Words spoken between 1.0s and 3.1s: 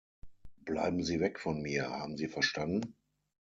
Sie weg von mir, haben Sie verstanden?